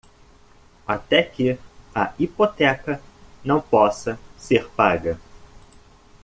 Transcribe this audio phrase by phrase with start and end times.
[0.87, 1.59] Até que
[1.93, 2.99] a hipoteca
[3.43, 5.19] não possa ser paga